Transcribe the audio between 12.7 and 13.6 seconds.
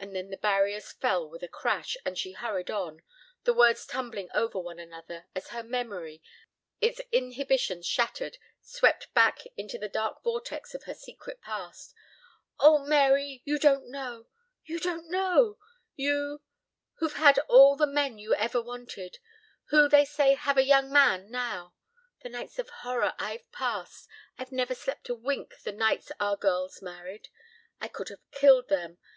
Mary! You